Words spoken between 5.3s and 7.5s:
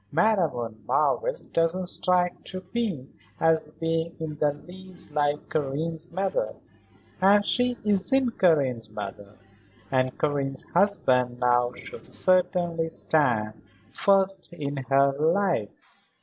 Karen's mother. And